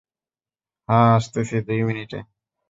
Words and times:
হা, 0.89 0.97
আসতেছি, 1.15 1.55
দু 1.61 1.73
মিনিটে। 1.87 2.19